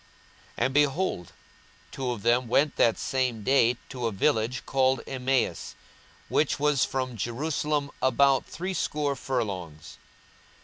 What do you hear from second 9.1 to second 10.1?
furlongs.